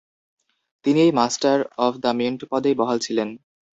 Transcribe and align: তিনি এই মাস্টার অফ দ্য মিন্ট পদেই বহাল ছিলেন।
তিনি 0.85 0.99
এই 1.05 1.11
মাস্টার 1.11 1.57
অফ 1.77 1.93
দ্য 2.03 2.11
মিন্ট 2.19 2.39
পদেই 2.51 2.75
বহাল 2.75 2.97
ছিলেন। 2.99 3.29